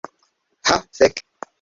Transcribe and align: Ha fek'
Ha 0.69 0.77
fek' 0.97 1.23